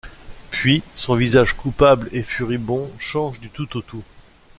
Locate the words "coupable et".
1.55-2.23